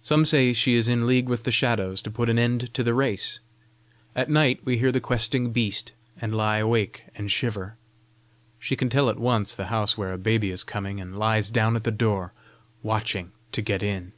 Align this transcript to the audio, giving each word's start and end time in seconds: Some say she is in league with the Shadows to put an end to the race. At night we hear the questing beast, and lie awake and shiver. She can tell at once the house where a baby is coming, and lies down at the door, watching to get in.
Some 0.00 0.24
say 0.24 0.52
she 0.52 0.76
is 0.76 0.86
in 0.86 1.08
league 1.08 1.28
with 1.28 1.42
the 1.42 1.50
Shadows 1.50 2.00
to 2.02 2.10
put 2.12 2.28
an 2.28 2.38
end 2.38 2.72
to 2.72 2.84
the 2.84 2.94
race. 2.94 3.40
At 4.14 4.30
night 4.30 4.60
we 4.64 4.78
hear 4.78 4.92
the 4.92 5.00
questing 5.00 5.50
beast, 5.50 5.90
and 6.20 6.32
lie 6.32 6.58
awake 6.58 7.06
and 7.16 7.28
shiver. 7.32 7.76
She 8.60 8.76
can 8.76 8.88
tell 8.90 9.10
at 9.10 9.18
once 9.18 9.56
the 9.56 9.66
house 9.66 9.98
where 9.98 10.12
a 10.12 10.18
baby 10.18 10.52
is 10.52 10.62
coming, 10.62 11.00
and 11.00 11.18
lies 11.18 11.50
down 11.50 11.74
at 11.74 11.82
the 11.82 11.90
door, 11.90 12.32
watching 12.84 13.32
to 13.50 13.60
get 13.60 13.82
in. 13.82 14.12